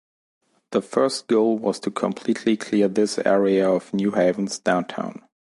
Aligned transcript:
The 0.71 0.81
first 0.81 1.27
goal 1.27 1.59
was 1.59 1.79
to 1.81 1.91
completely 1.91 2.57
clear 2.57 2.87
this 2.87 3.19
area 3.19 3.69
of 3.69 3.93
New 3.93 4.09
Haven's 4.13 4.57
downtown. 4.57 5.21